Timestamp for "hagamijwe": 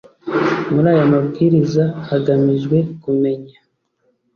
2.09-2.77